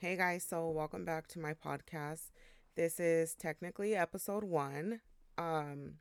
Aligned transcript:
Hey 0.00 0.16
guys, 0.16 0.46
so 0.48 0.70
welcome 0.70 1.04
back 1.04 1.26
to 1.26 1.38
my 1.38 1.52
podcast. 1.52 2.30
This 2.74 2.98
is 2.98 3.34
technically 3.34 3.94
episode 3.94 4.44
one. 4.44 5.02
Um, 5.36 5.96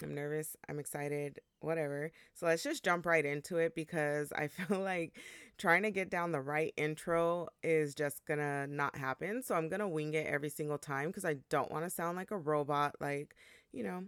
I'm 0.00 0.14
nervous, 0.14 0.56
I'm 0.68 0.78
excited, 0.78 1.40
whatever. 1.58 2.12
So 2.34 2.46
let's 2.46 2.62
just 2.62 2.84
jump 2.84 3.04
right 3.04 3.26
into 3.26 3.56
it 3.56 3.74
because 3.74 4.30
I 4.30 4.46
feel 4.46 4.78
like 4.78 5.18
trying 5.58 5.82
to 5.82 5.90
get 5.90 6.08
down 6.08 6.30
the 6.30 6.40
right 6.40 6.72
intro 6.76 7.48
is 7.64 7.96
just 7.96 8.24
gonna 8.26 8.68
not 8.68 8.96
happen. 8.96 9.42
So 9.42 9.56
I'm 9.56 9.68
gonna 9.68 9.88
wing 9.88 10.14
it 10.14 10.28
every 10.28 10.48
single 10.48 10.78
time 10.78 11.08
because 11.08 11.24
I 11.24 11.38
don't 11.50 11.72
want 11.72 11.82
to 11.82 11.90
sound 11.90 12.16
like 12.16 12.30
a 12.30 12.38
robot, 12.38 12.94
like, 13.00 13.34
you 13.72 13.82
know, 13.82 14.04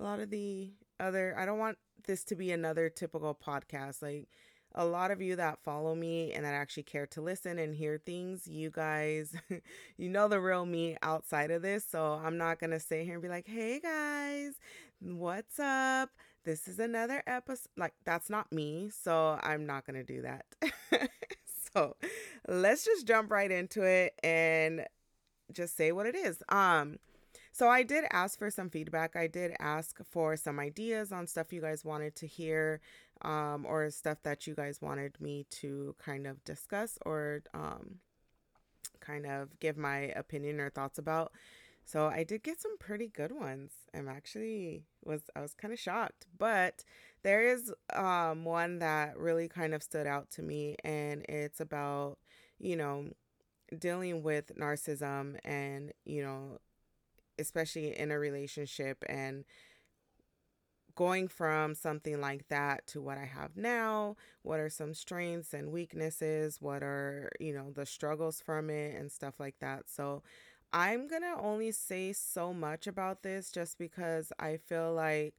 a 0.00 0.02
lot 0.02 0.18
of 0.18 0.30
the 0.30 0.72
other, 0.98 1.36
I 1.38 1.44
don't 1.44 1.58
want 1.58 1.76
this 2.06 2.24
to 2.24 2.34
be 2.34 2.50
another 2.50 2.88
typical 2.88 3.34
podcast. 3.34 4.00
Like, 4.00 4.28
a 4.74 4.84
lot 4.84 5.10
of 5.10 5.20
you 5.20 5.36
that 5.36 5.58
follow 5.62 5.94
me 5.94 6.32
and 6.32 6.44
that 6.44 6.54
actually 6.54 6.84
care 6.84 7.06
to 7.08 7.20
listen 7.20 7.58
and 7.58 7.74
hear 7.74 7.98
things, 7.98 8.46
you 8.46 8.70
guys, 8.70 9.34
you 9.96 10.08
know 10.08 10.28
the 10.28 10.40
real 10.40 10.64
me 10.64 10.96
outside 11.02 11.50
of 11.50 11.62
this. 11.62 11.84
So 11.88 12.20
I'm 12.24 12.38
not 12.38 12.58
going 12.58 12.70
to 12.70 12.80
sit 12.80 13.04
here 13.04 13.14
and 13.14 13.22
be 13.22 13.28
like, 13.28 13.46
hey 13.46 13.80
guys, 13.80 14.54
what's 15.00 15.58
up? 15.58 16.10
This 16.44 16.66
is 16.66 16.78
another 16.78 17.22
episode. 17.26 17.68
Like, 17.76 17.94
that's 18.04 18.30
not 18.30 18.50
me. 18.50 18.90
So 18.90 19.38
I'm 19.42 19.66
not 19.66 19.86
going 19.86 20.04
to 20.04 20.12
do 20.12 20.22
that. 20.22 20.44
so 21.74 21.96
let's 22.48 22.84
just 22.84 23.06
jump 23.06 23.30
right 23.30 23.50
into 23.50 23.82
it 23.82 24.14
and 24.22 24.86
just 25.52 25.76
say 25.76 25.92
what 25.92 26.06
it 26.06 26.14
is. 26.14 26.42
Um, 26.48 26.98
so 27.52 27.68
I 27.68 27.82
did 27.82 28.04
ask 28.10 28.38
for 28.38 28.50
some 28.50 28.70
feedback. 28.70 29.14
I 29.14 29.26
did 29.26 29.52
ask 29.60 29.98
for 30.10 30.36
some 30.36 30.58
ideas 30.58 31.12
on 31.12 31.26
stuff 31.26 31.52
you 31.52 31.60
guys 31.60 31.84
wanted 31.84 32.16
to 32.16 32.26
hear 32.26 32.80
um, 33.20 33.66
or 33.68 33.90
stuff 33.90 34.18
that 34.22 34.46
you 34.46 34.54
guys 34.54 34.80
wanted 34.80 35.20
me 35.20 35.46
to 35.50 35.94
kind 35.98 36.26
of 36.26 36.42
discuss 36.44 36.98
or 37.04 37.42
um, 37.54 37.98
kind 39.00 39.26
of 39.26 39.58
give 39.60 39.76
my 39.76 40.12
opinion 40.16 40.60
or 40.60 40.70
thoughts 40.70 40.98
about. 40.98 41.32
So 41.84 42.06
I 42.06 42.24
did 42.24 42.42
get 42.42 42.60
some 42.60 42.78
pretty 42.78 43.08
good 43.08 43.32
ones. 43.32 43.72
I'm 43.94 44.08
actually 44.08 44.84
was 45.04 45.22
I 45.34 45.40
was 45.40 45.54
kind 45.54 45.72
of 45.72 45.80
shocked, 45.80 46.26
but 46.38 46.84
there 47.22 47.42
is 47.42 47.72
um, 47.92 48.44
one 48.44 48.78
that 48.78 49.16
really 49.18 49.48
kind 49.48 49.74
of 49.74 49.82
stood 49.82 50.06
out 50.06 50.30
to 50.32 50.42
me, 50.42 50.76
and 50.84 51.24
it's 51.28 51.60
about 51.60 52.18
you 52.58 52.76
know 52.76 53.08
dealing 53.78 54.22
with 54.22 54.52
narcissism 54.56 55.38
and 55.44 55.92
you 56.04 56.22
know 56.22 56.58
especially 57.38 57.98
in 57.98 58.10
a 58.10 58.18
relationship 58.18 59.02
and 59.08 59.44
going 60.94 61.28
from 61.28 61.74
something 61.74 62.20
like 62.20 62.48
that 62.48 62.86
to 62.88 63.00
what 63.00 63.18
I 63.18 63.24
have 63.24 63.56
now, 63.56 64.16
what 64.42 64.60
are 64.60 64.68
some 64.70 64.94
strengths 64.94 65.54
and 65.54 65.72
weaknesses, 65.72 66.58
what 66.60 66.82
are, 66.82 67.30
you 67.40 67.54
know, 67.54 67.70
the 67.70 67.86
struggles 67.86 68.40
from 68.40 68.70
it 68.70 68.96
and 68.98 69.10
stuff 69.10 69.34
like 69.40 69.56
that. 69.60 69.84
So 69.88 70.22
I'm 70.72 71.08
going 71.08 71.22
to 71.22 71.36
only 71.40 71.72
say 71.72 72.12
so 72.12 72.52
much 72.52 72.86
about 72.86 73.22
this 73.22 73.50
just 73.50 73.78
because 73.78 74.32
I 74.38 74.56
feel 74.58 74.92
like 74.94 75.34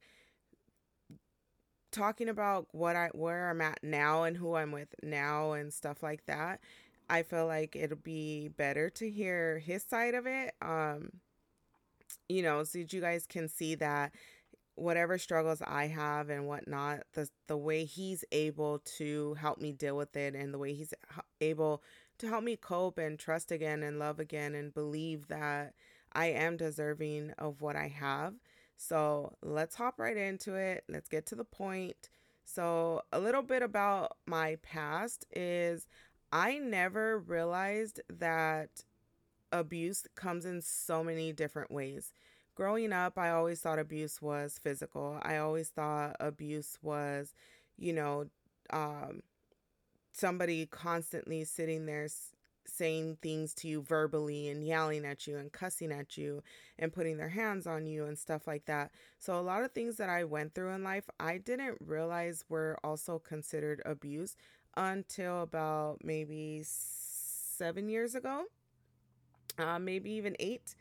talking 1.90 2.28
about 2.28 2.66
what 2.72 2.96
I 2.96 3.08
where 3.14 3.50
I'm 3.50 3.60
at 3.60 3.78
now 3.82 4.24
and 4.24 4.36
who 4.36 4.54
I'm 4.54 4.72
with 4.72 4.94
now 5.02 5.52
and 5.52 5.72
stuff 5.72 6.02
like 6.02 6.26
that, 6.26 6.60
I 7.08 7.22
feel 7.22 7.46
like 7.46 7.76
it'll 7.76 7.96
be 7.98 8.48
better 8.48 8.90
to 8.90 9.10
hear 9.10 9.58
his 9.58 9.82
side 9.84 10.14
of 10.14 10.26
it. 10.26 10.54
Um 10.60 11.10
you 12.28 12.42
know, 12.42 12.64
so 12.64 12.78
you 12.78 13.00
guys 13.00 13.26
can 13.26 13.48
see 13.48 13.74
that 13.76 14.12
whatever 14.76 15.18
struggles 15.18 15.62
I 15.62 15.86
have 15.88 16.30
and 16.30 16.46
whatnot, 16.46 17.04
the 17.14 17.28
the 17.46 17.56
way 17.56 17.84
he's 17.84 18.24
able 18.32 18.80
to 18.98 19.34
help 19.34 19.60
me 19.60 19.72
deal 19.72 19.96
with 19.96 20.16
it, 20.16 20.34
and 20.34 20.52
the 20.52 20.58
way 20.58 20.74
he's 20.74 20.94
able 21.40 21.82
to 22.18 22.28
help 22.28 22.44
me 22.44 22.56
cope 22.56 22.98
and 22.98 23.18
trust 23.18 23.50
again 23.50 23.82
and 23.82 23.98
love 23.98 24.20
again 24.20 24.54
and 24.54 24.72
believe 24.74 25.28
that 25.28 25.74
I 26.12 26.26
am 26.26 26.56
deserving 26.56 27.32
of 27.38 27.60
what 27.60 27.76
I 27.76 27.88
have. 27.88 28.34
So 28.76 29.36
let's 29.42 29.76
hop 29.76 29.98
right 29.98 30.16
into 30.16 30.54
it. 30.54 30.84
Let's 30.88 31.08
get 31.08 31.26
to 31.26 31.34
the 31.34 31.44
point. 31.44 32.08
So, 32.44 33.02
a 33.12 33.18
little 33.20 33.42
bit 33.42 33.62
about 33.62 34.18
my 34.26 34.56
past 34.62 35.24
is 35.34 35.86
I 36.30 36.58
never 36.58 37.18
realized 37.18 38.00
that 38.10 38.84
abuse 39.52 40.06
comes 40.16 40.44
in 40.44 40.60
so 40.60 41.02
many 41.02 41.32
different 41.32 41.70
ways 41.70 42.12
growing 42.54 42.92
up, 42.92 43.18
I 43.18 43.30
always 43.30 43.60
thought 43.60 43.78
abuse 43.78 44.20
was 44.22 44.58
physical. 44.62 45.18
I 45.22 45.38
always 45.38 45.68
thought 45.68 46.16
abuse 46.20 46.78
was, 46.82 47.34
you 47.78 47.92
know, 47.92 48.26
um, 48.70 49.22
somebody 50.12 50.66
constantly 50.66 51.44
sitting 51.44 51.86
there 51.86 52.08
saying 52.66 53.18
things 53.20 53.52
to 53.54 53.68
you 53.68 53.82
verbally 53.82 54.48
and 54.48 54.66
yelling 54.66 55.04
at 55.04 55.26
you 55.26 55.36
and 55.36 55.52
cussing 55.52 55.92
at 55.92 56.16
you 56.16 56.42
and 56.78 56.92
putting 56.92 57.18
their 57.18 57.28
hands 57.28 57.66
on 57.66 57.86
you 57.86 58.06
and 58.06 58.18
stuff 58.18 58.46
like 58.46 58.64
that. 58.66 58.90
So, 59.18 59.38
a 59.38 59.42
lot 59.42 59.62
of 59.64 59.72
things 59.72 59.96
that 59.98 60.08
I 60.08 60.24
went 60.24 60.54
through 60.54 60.70
in 60.70 60.82
life, 60.82 61.04
I 61.20 61.38
didn't 61.38 61.78
realize 61.84 62.44
were 62.48 62.78
also 62.82 63.18
considered 63.18 63.82
abuse 63.84 64.36
until 64.76 65.42
about 65.42 65.98
maybe 66.02 66.62
seven 66.64 67.88
years 67.88 68.14
ago, 68.14 68.44
uh, 69.58 69.78
maybe 69.78 70.10
even 70.12 70.36
eight. 70.38 70.74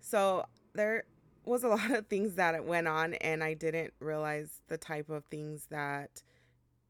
So, 0.00 0.44
there 0.74 1.04
was 1.44 1.64
a 1.64 1.68
lot 1.76 1.90
of 1.90 2.06
things 2.06 2.34
that 2.36 2.64
went 2.64 2.88
on 2.88 3.14
and 3.14 3.42
I 3.42 3.54
didn't 3.54 3.94
realize 4.00 4.60
the 4.68 4.78
type 4.78 5.08
of 5.10 5.24
things 5.26 5.66
that 5.70 6.22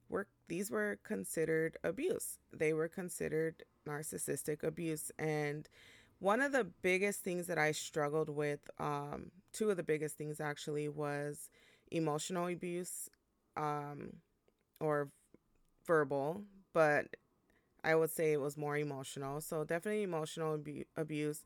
were 0.09 0.27
these 0.49 0.71
were 0.71 0.99
considered 1.05 1.77
abuse. 1.85 2.39
They 2.53 2.73
were 2.73 2.89
considered 2.89 3.65
narcissistic 3.89 4.63
abuse 4.65 5.11
and 5.19 5.69
one 6.21 6.41
of 6.41 6.53
the 6.53 6.65
biggest 6.65 7.21
things 7.23 7.47
that 7.49 7.59
I 7.59 7.73
struggled 7.73 8.29
with 8.31 8.61
um 8.79 9.31
two 9.53 9.71
of 9.71 9.77
the 9.77 9.83
biggest 9.83 10.17
things 10.19 10.41
actually 10.41 10.89
was 10.89 11.51
emotional 11.91 12.49
abuse 12.49 13.11
um 13.57 14.15
or 14.81 15.11
verbal, 15.87 16.43
but 16.73 17.07
I 17.85 17.95
would 17.95 18.11
say 18.11 18.33
it 18.33 18.41
was 18.41 18.57
more 18.57 18.77
emotional. 18.77 19.41
So 19.41 19.65
definitely 19.65 20.03
emotional 20.03 20.55
abu- 20.55 20.85
abuse 20.97 21.45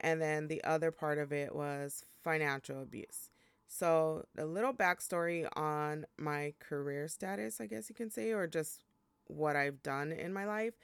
and 0.00 0.20
then 0.20 0.48
the 0.48 0.62
other 0.64 0.90
part 0.90 1.18
of 1.18 1.32
it 1.32 1.54
was 1.54 2.04
financial 2.22 2.82
abuse. 2.82 3.30
So, 3.68 4.26
a 4.38 4.44
little 4.44 4.72
backstory 4.72 5.48
on 5.56 6.06
my 6.16 6.54
career 6.60 7.08
status, 7.08 7.60
I 7.60 7.66
guess 7.66 7.88
you 7.88 7.94
can 7.94 8.10
say, 8.10 8.32
or 8.32 8.46
just 8.46 8.84
what 9.26 9.56
I've 9.56 9.82
done 9.82 10.12
in 10.12 10.32
my 10.32 10.44
life. 10.46 10.74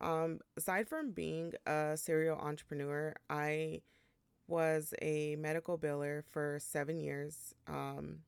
Um, 0.00 0.40
aside 0.56 0.88
from 0.88 1.10
being 1.12 1.52
a 1.66 1.96
serial 1.96 2.38
entrepreneur, 2.38 3.14
I 3.28 3.82
was 4.48 4.94
a 5.02 5.36
medical 5.36 5.78
biller 5.78 6.24
for 6.30 6.58
seven 6.60 6.98
years. 6.98 7.54
Um, 7.68 8.20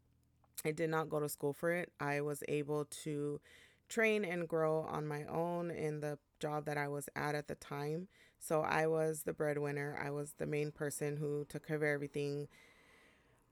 I 0.65 0.71
did 0.71 0.91
not 0.91 1.09
go 1.09 1.21
to 1.21 1.29
school 1.29 1.53
for 1.53 1.73
it. 1.73 1.91
I 1.99 2.21
was 2.21 2.43
able 2.49 2.85
to 3.05 3.41
train 3.89 4.25
and 4.25 4.49
grow 4.49 4.83
on 4.83 5.07
my 5.07 5.25
own 5.25 5.71
in 5.71 6.01
the 6.01 6.19
job 6.41 6.65
that 6.67 6.79
I 6.79 6.89
was 6.89 7.09
at 7.17 7.35
at 7.35 7.49
the 7.49 7.55
time. 7.57 8.09
So 8.43 8.63
I 8.63 8.89
was 8.89 9.23
the 9.25 9.33
breadwinner. 9.35 9.99
I 10.05 10.11
was 10.11 10.35
the 10.39 10.47
main 10.47 10.73
person 10.73 11.17
who 11.17 11.47
took 11.49 11.67
care 11.69 11.77
of 11.77 11.85
everything 11.85 12.49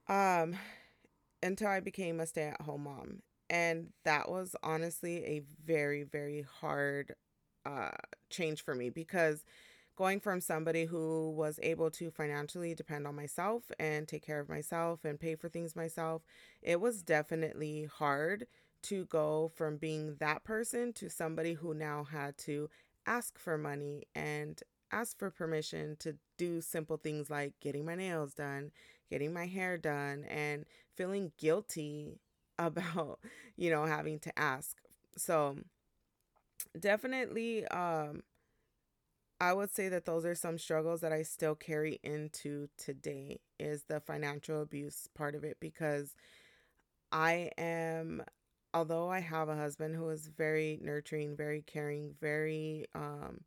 um, 0.07 0.55
until 1.43 1.69
I 1.69 1.79
became 1.79 2.19
a 2.19 2.27
stay 2.27 2.43
at 2.49 2.61
home 2.61 2.83
mom. 2.85 3.21
And 3.49 3.89
that 4.05 4.29
was 4.29 4.55
honestly 4.63 5.25
a 5.25 5.43
very, 5.65 6.03
very 6.03 6.45
hard 6.61 7.15
uh, 7.65 7.91
change 8.29 8.63
for 8.63 8.75
me 8.75 8.89
because 8.89 9.43
going 9.95 10.19
from 10.19 10.41
somebody 10.41 10.85
who 10.85 11.31
was 11.31 11.59
able 11.63 11.91
to 11.91 12.11
financially 12.11 12.75
depend 12.75 13.07
on 13.07 13.15
myself 13.15 13.63
and 13.79 14.07
take 14.07 14.25
care 14.25 14.39
of 14.39 14.49
myself 14.49 15.05
and 15.05 15.19
pay 15.19 15.35
for 15.35 15.49
things 15.49 15.75
myself, 15.75 16.23
it 16.61 16.81
was 16.81 17.03
definitely 17.03 17.89
hard 17.93 18.47
to 18.83 19.05
go 19.07 19.51
from 19.55 19.77
being 19.77 20.15
that 20.19 20.43
person 20.43 20.93
to 20.93 21.09
somebody 21.09 21.53
who 21.53 21.73
now 21.73 22.05
had 22.05 22.37
to 22.37 22.69
ask 23.05 23.39
for 23.39 23.57
money 23.57 24.05
and 24.15 24.63
ask 24.91 25.17
for 25.17 25.29
permission 25.31 25.95
to 25.99 26.17
do 26.37 26.61
simple 26.61 26.97
things 26.97 27.29
like 27.29 27.53
getting 27.61 27.85
my 27.85 27.95
nails 27.95 28.33
done, 28.33 28.71
getting 29.09 29.33
my 29.33 29.47
hair 29.47 29.77
done, 29.77 30.25
and 30.25 30.65
feeling 30.95 31.31
guilty 31.37 32.19
about, 32.59 33.19
you 33.57 33.69
know, 33.69 33.85
having 33.85 34.19
to 34.19 34.39
ask. 34.39 34.77
So, 35.17 35.57
definitely, 36.79 37.65
um, 37.67 38.23
I 39.39 39.53
would 39.53 39.71
say 39.71 39.89
that 39.89 40.05
those 40.05 40.25
are 40.25 40.35
some 40.35 40.57
struggles 40.59 41.01
that 41.01 41.11
I 41.11 41.23
still 41.23 41.55
carry 41.55 41.99
into 42.03 42.69
today 42.77 43.39
is 43.59 43.83
the 43.83 43.99
financial 43.99 44.61
abuse 44.61 45.07
part 45.15 45.33
of 45.35 45.43
it 45.43 45.57
because 45.59 46.15
I 47.11 47.51
am 47.57 48.23
although 48.73 49.09
I 49.09 49.19
have 49.19 49.49
a 49.49 49.55
husband 49.55 49.95
who 49.95 50.09
is 50.09 50.27
very 50.27 50.79
nurturing, 50.81 51.35
very 51.35 51.61
caring, 51.61 52.15
very 52.21 52.85
um 52.95 53.41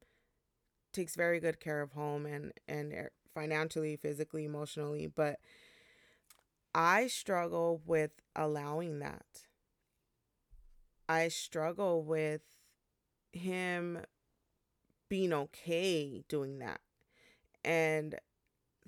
takes 0.95 1.17
very 1.17 1.41
good 1.41 1.61
care 1.61 1.83
of 1.83 1.93
home 1.93 2.27
and 2.27 2.53
and 2.69 3.11
financially, 3.35 3.97
physically, 3.97 4.45
emotionally, 4.45 5.07
but 5.07 5.41
I 6.75 7.07
struggle 7.07 7.83
with 7.87 8.13
allowing 8.35 9.01
that. 9.01 9.25
I 11.09 11.29
struggle 11.29 12.03
with 12.03 12.43
him 13.33 14.01
being 15.09 15.33
okay 15.33 16.25
doing 16.29 16.59
that. 16.59 16.81
And 17.65 18.17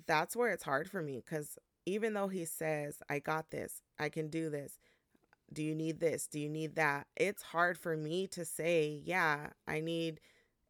that's 0.05 0.35
where 0.35 0.51
it's 0.51 0.63
hard 0.63 0.89
for 0.89 1.01
me 1.01 1.21
because 1.23 1.57
even 1.85 2.13
though 2.13 2.27
he 2.27 2.45
says, 2.45 3.01
I 3.09 3.19
got 3.19 3.51
this, 3.51 3.81
I 3.99 4.09
can 4.09 4.29
do 4.29 4.49
this, 4.49 4.79
do 5.51 5.63
you 5.63 5.75
need 5.75 5.99
this? 5.99 6.27
Do 6.27 6.39
you 6.39 6.49
need 6.49 6.75
that? 6.75 7.07
It's 7.15 7.41
hard 7.41 7.77
for 7.77 7.95
me 7.95 8.27
to 8.27 8.43
say, 8.43 9.01
yeah, 9.05 9.51
I 9.67 9.79
need 9.79 10.19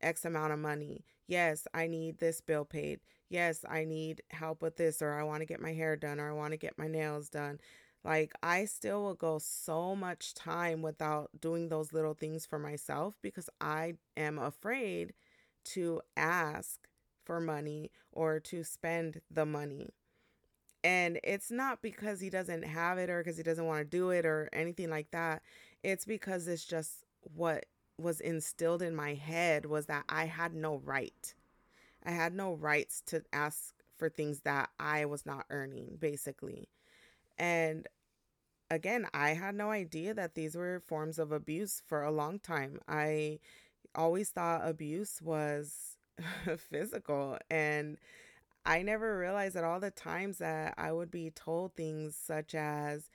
X 0.02 0.26
amount 0.26 0.54
of 0.54 0.60
money. 0.60 1.06
Yes, 1.28 1.68
I 1.74 1.88
need 1.88 2.18
this 2.20 2.42
bill 2.42 2.66
paid. 2.66 3.00
Yes, 3.30 3.66
I 3.68 3.84
need 3.84 4.24
help 4.32 4.62
with 4.62 4.78
this, 4.78 5.02
or 5.02 5.14
I 5.14 5.24
want 5.24 5.42
to 5.42 5.46
get 5.46 5.60
my 5.60 5.74
hair 5.74 5.96
done, 5.96 6.20
or 6.20 6.30
I 6.30 6.34
want 6.34 6.52
to 6.52 6.58
get 6.58 6.78
my 6.78 6.88
nails 6.88 7.30
done. 7.30 7.60
Like, 8.04 8.32
I 8.42 8.66
still 8.66 9.04
will 9.04 9.16
go 9.16 9.38
so 9.40 9.96
much 9.96 10.34
time 10.34 10.82
without 10.82 11.30
doing 11.40 11.68
those 11.70 11.92
little 11.92 12.14
things 12.14 12.46
for 12.46 12.58
myself 12.60 13.16
because 13.22 13.50
I 13.60 13.96
am 14.16 14.40
afraid 14.40 15.14
to 15.66 16.02
ask 16.16 16.88
for 17.26 17.42
money 17.42 17.92
or 18.14 18.40
to 18.40 18.64
spend 18.64 19.20
the 19.30 19.46
money. 19.46 19.90
And 20.84 21.20
it's 21.24 21.52
not 21.52 21.82
because 21.82 22.20
he 22.22 22.30
doesn't 22.30 22.64
have 22.64 22.98
it 22.98 23.10
or 23.10 23.20
because 23.24 23.38
he 23.38 23.44
doesn't 23.44 23.66
want 23.66 23.80
to 23.80 23.98
do 23.98 24.10
it 24.12 24.26
or 24.26 24.50
anything 24.54 24.90
like 24.90 25.12
that. 25.12 25.42
It's 25.84 26.06
because 26.06 26.48
it's 26.48 26.66
just 26.66 27.04
what 27.22 27.66
was 28.00 28.20
instilled 28.22 28.82
in 28.82 28.96
my 28.96 29.14
head 29.14 29.66
was 29.66 29.88
that 29.88 30.06
I 30.08 30.26
had 30.26 30.54
no 30.54 30.78
right. 30.78 31.34
I 32.06 32.12
had 32.12 32.34
no 32.34 32.54
rights 32.54 33.02
to 33.08 33.24
ask 33.34 33.74
for 33.98 34.10
things 34.10 34.42
that 34.42 34.70
I 34.80 35.06
was 35.06 35.26
not 35.26 35.46
earning, 35.50 35.98
basically. 36.00 36.70
And 37.38 37.88
again, 38.70 39.08
I 39.14 39.30
had 39.30 39.56
no 39.56 39.72
idea 39.72 40.14
that 40.14 40.36
these 40.36 40.56
were 40.56 40.82
forms 40.86 41.20
of 41.20 41.32
abuse 41.32 41.82
for 41.86 42.04
a 42.04 42.12
long 42.12 42.40
time. 42.40 42.80
I 42.88 43.40
always 43.96 44.30
thought 44.30 44.68
abuse 44.68 45.22
was 45.22 45.98
physical 46.70 47.38
and 47.50 47.98
I 48.68 48.82
never 48.82 49.18
realized 49.18 49.56
that 49.56 49.64
all 49.64 49.80
the 49.80 49.92
times 49.92 50.40
that 50.40 50.74
I 50.78 50.92
would 50.92 51.10
be 51.10 51.32
told 51.32 51.74
things 51.76 52.18
such 52.18 52.54
as, 52.54 53.10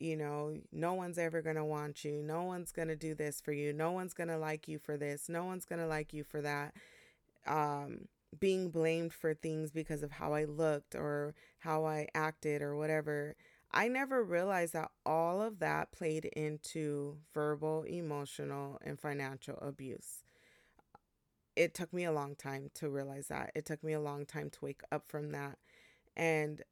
you 0.00 0.16
know, 0.16 0.56
no 0.72 0.94
one's 0.94 1.18
ever 1.18 1.42
going 1.42 1.56
to 1.56 1.64
want 1.64 2.04
you. 2.04 2.22
No 2.22 2.42
one's 2.42 2.72
going 2.72 2.88
to 2.88 2.96
do 2.96 3.14
this 3.14 3.40
for 3.40 3.52
you. 3.52 3.72
No 3.72 3.92
one's 3.92 4.14
going 4.14 4.28
to 4.28 4.38
like 4.38 4.66
you 4.66 4.78
for 4.78 4.96
this. 4.96 5.28
No 5.28 5.44
one's 5.44 5.66
going 5.66 5.80
to 5.80 5.86
like 5.86 6.14
you 6.14 6.24
for 6.24 6.40
that. 6.40 6.74
Um, 7.46 8.08
being 8.38 8.70
blamed 8.70 9.12
for 9.12 9.34
things 9.34 9.70
because 9.70 10.02
of 10.02 10.12
how 10.12 10.32
I 10.32 10.44
looked 10.44 10.94
or 10.94 11.34
how 11.58 11.84
I 11.84 12.08
acted 12.14 12.62
or 12.62 12.76
whatever. 12.76 13.36
I 13.72 13.88
never 13.88 14.24
realized 14.24 14.72
that 14.72 14.90
all 15.04 15.42
of 15.42 15.58
that 15.60 15.92
played 15.92 16.24
into 16.24 17.18
verbal, 17.34 17.82
emotional, 17.82 18.80
and 18.82 18.98
financial 18.98 19.58
abuse. 19.60 20.24
It 21.56 21.74
took 21.74 21.92
me 21.92 22.04
a 22.04 22.12
long 22.12 22.36
time 22.36 22.70
to 22.74 22.88
realize 22.88 23.28
that. 23.28 23.52
It 23.54 23.66
took 23.66 23.84
me 23.84 23.92
a 23.92 24.00
long 24.00 24.24
time 24.24 24.48
to 24.50 24.58
wake 24.62 24.80
up 24.90 25.04
from 25.08 25.32
that. 25.32 25.58
And 26.16 26.62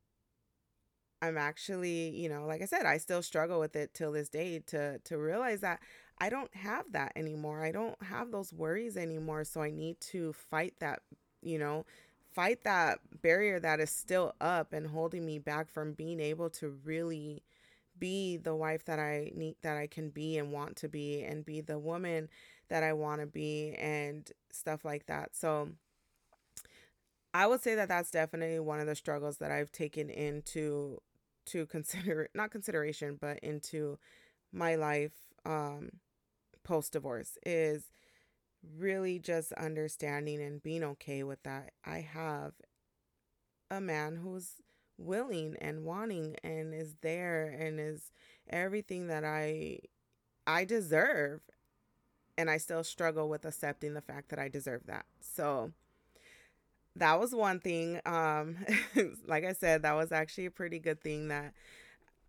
I'm 1.20 1.36
actually, 1.36 2.10
you 2.10 2.28
know, 2.28 2.46
like 2.46 2.62
I 2.62 2.66
said, 2.66 2.86
I 2.86 2.98
still 2.98 3.22
struggle 3.22 3.58
with 3.60 3.74
it 3.76 3.94
till 3.94 4.12
this 4.12 4.28
day 4.28 4.60
to 4.68 4.98
to 5.00 5.18
realize 5.18 5.60
that 5.60 5.80
I 6.18 6.30
don't 6.30 6.54
have 6.54 6.92
that 6.92 7.12
anymore. 7.16 7.64
I 7.64 7.72
don't 7.72 8.00
have 8.02 8.30
those 8.30 8.52
worries 8.52 8.96
anymore, 8.96 9.44
so 9.44 9.62
I 9.62 9.70
need 9.70 10.00
to 10.12 10.32
fight 10.32 10.74
that, 10.80 11.00
you 11.42 11.58
know, 11.58 11.86
fight 12.32 12.62
that 12.64 13.00
barrier 13.22 13.60
that 13.60 13.80
is 13.80 13.90
still 13.90 14.34
up 14.40 14.72
and 14.72 14.86
holding 14.86 15.26
me 15.26 15.38
back 15.38 15.68
from 15.70 15.92
being 15.92 16.20
able 16.20 16.50
to 16.50 16.76
really 16.84 17.42
be 17.98 18.36
the 18.36 18.54
wife 18.54 18.84
that 18.84 18.98
I 19.00 19.32
need 19.34 19.56
that 19.62 19.76
I 19.76 19.86
can 19.88 20.10
be 20.10 20.38
and 20.38 20.52
want 20.52 20.76
to 20.76 20.88
be 20.88 21.22
and 21.24 21.44
be 21.44 21.60
the 21.60 21.78
woman 21.78 22.28
that 22.68 22.82
I 22.82 22.92
want 22.92 23.20
to 23.20 23.26
be 23.26 23.74
and 23.74 24.30
stuff 24.52 24.84
like 24.84 25.06
that. 25.06 25.34
So 25.34 25.70
I 27.34 27.46
would 27.46 27.62
say 27.62 27.74
that 27.74 27.88
that's 27.88 28.10
definitely 28.10 28.58
one 28.60 28.80
of 28.80 28.86
the 28.86 28.94
struggles 28.94 29.38
that 29.38 29.50
I've 29.50 29.72
taken 29.72 30.10
into 30.10 31.00
to 31.48 31.66
consider 31.66 32.28
not 32.34 32.50
consideration 32.50 33.18
but 33.20 33.38
into 33.40 33.98
my 34.52 34.74
life 34.74 35.12
um 35.44 35.90
post 36.64 36.92
divorce 36.92 37.38
is 37.46 37.90
really 38.76 39.18
just 39.18 39.52
understanding 39.54 40.40
and 40.42 40.62
being 40.62 40.84
okay 40.84 41.22
with 41.22 41.42
that. 41.44 41.72
I 41.84 42.00
have 42.00 42.52
a 43.70 43.80
man 43.80 44.16
who's 44.16 44.62
willing 44.96 45.56
and 45.60 45.84
wanting 45.84 46.36
and 46.42 46.74
is 46.74 46.94
there 47.02 47.46
and 47.46 47.78
is 47.78 48.10
everything 48.50 49.06
that 49.08 49.24
I 49.24 49.78
I 50.46 50.64
deserve 50.64 51.40
and 52.36 52.50
I 52.50 52.56
still 52.56 52.84
struggle 52.84 53.28
with 53.28 53.44
accepting 53.44 53.94
the 53.94 54.00
fact 54.00 54.30
that 54.30 54.38
I 54.38 54.48
deserve 54.48 54.86
that. 54.86 55.06
So 55.20 55.72
that 56.98 57.18
was 57.20 57.34
one 57.34 57.60
thing. 57.60 58.00
Um, 58.06 58.56
like 59.26 59.44
I 59.44 59.52
said, 59.52 59.82
that 59.82 59.94
was 59.94 60.12
actually 60.12 60.46
a 60.46 60.50
pretty 60.50 60.78
good 60.78 61.00
thing 61.00 61.28
that 61.28 61.54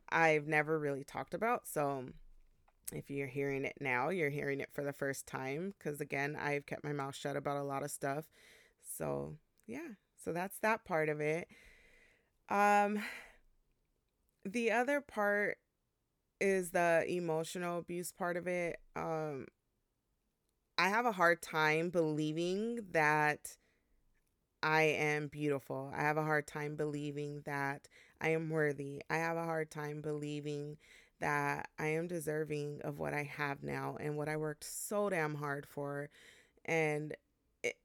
I've 0.10 0.48
never 0.48 0.80
really 0.80 1.04
talked 1.04 1.33
about. 1.33 1.68
So 1.68 2.06
if 2.94 3.10
you're 3.10 3.27
hearing 3.27 3.66
it 3.66 3.75
now, 3.80 4.10
you're 4.10 4.30
hearing 4.30 4.60
it 4.60 4.69
for 4.74 4.83
the 4.83 4.94
first 4.94 5.27
time 5.27 5.74
because 5.77 6.01
again, 6.01 6.38
I've 6.39 6.66
kept 6.66 6.83
my 6.83 6.94
mouth 6.94 7.16
shut 7.16 7.36
about 7.36 7.57
a 7.57 7.63
lot 7.63 7.83
of 7.83 7.92
stuff. 7.92 8.25
So, 8.98 9.36
yeah. 9.68 9.89
So 10.24 10.33
that's 10.33 10.60
that 10.60 10.86
part 10.86 11.10
of 11.10 11.21
it. 11.21 11.48
Um 12.50 13.04
the 14.44 14.71
other 14.71 15.01
part 15.01 15.57
is 16.42 16.71
the 16.71 17.06
emotional 17.07 17.80
abuse 17.80 18.12
part 18.12 18.38
of 18.38 18.48
it. 18.48 18.77
Um 18.95 19.48
I 20.77 20.89
have 20.89 21.06
a 21.06 21.12
hard 21.12 21.42
time 21.42 21.89
believing 21.89 22.80
that 22.92 23.57
I 24.61 24.83
am 24.83 25.27
beautiful. 25.27 25.91
I 25.95 26.01
have 26.01 26.17
a 26.17 26.23
hard 26.23 26.47
time 26.47 26.75
believing 26.75 27.41
that 27.45 27.88
I 28.21 28.29
am 28.29 28.50
worthy. 28.50 29.01
I 29.09 29.17
have 29.17 29.38
a 29.38 29.45
hard 29.45 29.71
time 29.71 30.01
believing 30.01 30.77
that 31.19 31.69
I 31.77 31.88
am 31.88 32.07
deserving 32.07 32.81
of 32.83 33.00
what 33.00 33.13
I 33.13 33.23
have 33.23 33.63
now 33.63 33.97
and 34.00 34.17
what 34.17 34.29
I 34.29 34.38
worked 34.38 34.63
so 34.63 35.09
damn 35.09 35.35
hard 35.35 35.65
for. 35.65 36.09
And 36.65 37.15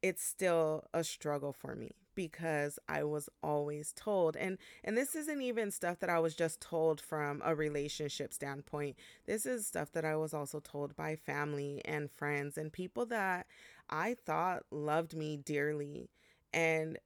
it's 0.03 0.25
still 0.25 0.85
a 0.95 1.03
struggle 1.05 1.53
for 1.53 1.75
me 1.75 1.93
because 2.15 2.79
I 2.89 3.03
was 3.03 3.29
always 3.43 3.93
told 3.97 4.37
and 4.37 4.59
and 4.85 4.97
this 4.97 5.17
isn't 5.17 5.43
even 5.43 5.73
stuff 5.73 5.99
that 5.99 6.11
I 6.11 6.21
was 6.21 6.37
just 6.37 6.61
told 6.61 7.01
from 7.01 7.43
a 7.45 7.57
relationship 7.57 8.33
standpoint. 8.33 8.97
This 9.27 9.47
is 9.47 9.67
stuff 9.67 9.91
that 9.93 10.05
I 10.05 10.15
was 10.17 10.33
also 10.33 10.61
told 10.61 10.95
by 10.95 11.17
family 11.17 11.83
and 11.85 12.11
friends 12.11 12.57
and 12.57 12.73
people 12.73 13.05
that 13.07 13.47
I 13.91 14.15
thought 14.15 14.63
loved 14.71 15.15
me 15.17 15.37
dearly. 15.37 16.09
And 16.55 16.99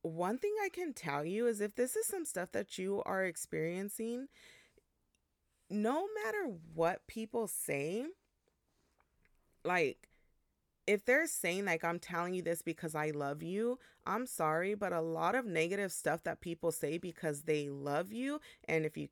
one 0.00 0.38
thing 0.38 0.54
I 0.64 0.70
can 0.70 0.94
tell 0.94 1.24
you 1.24 1.46
is 1.46 1.60
if 1.60 1.76
this 1.76 1.94
is 1.96 2.06
some 2.06 2.24
stuff 2.24 2.50
that 2.52 2.78
you 2.78 3.02
are 3.04 3.24
experiencing, 3.24 4.28
no 5.68 6.06
matter 6.24 6.54
what 6.74 7.06
people 7.06 7.46
say, 7.46 8.06
like 9.64 10.08
if 10.86 11.04
they're 11.04 11.26
saying 11.26 11.66
like 11.66 11.84
I'm 11.84 11.98
telling 11.98 12.32
you 12.32 12.42
this 12.42 12.62
because 12.62 12.94
I 12.94 13.10
love 13.10 13.42
you, 13.42 13.78
I'm 14.06 14.24
sorry, 14.24 14.74
but 14.74 14.92
a 14.92 15.00
lot 15.02 15.34
of 15.34 15.44
negative 15.44 15.92
stuff 15.92 16.22
that 16.22 16.40
people 16.40 16.72
say 16.72 16.96
because 16.96 17.42
they 17.42 17.68
love 17.68 18.12
you 18.12 18.40
and 18.66 18.86
if 18.86 18.96
you 18.96 19.08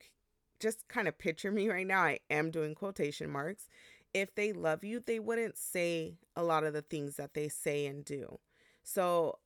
just 0.60 0.88
kind 0.88 1.08
of 1.08 1.18
picture 1.18 1.50
me 1.52 1.68
right 1.68 1.86
now, 1.86 2.02
I 2.04 2.20
am 2.30 2.50
doing 2.50 2.74
quotation 2.74 3.28
marks. 3.28 3.68
If 4.14 4.34
they 4.34 4.52
love 4.52 4.82
you, 4.82 5.00
they 5.00 5.18
wouldn't 5.18 5.58
say 5.58 6.14
a 6.36 6.42
lot 6.42 6.64
of 6.64 6.72
the 6.72 6.82
things 6.82 7.16
that 7.16 7.34
they 7.34 7.48
say 7.48 7.84
and 7.86 8.04
do. 8.04 8.38
So 8.84 9.38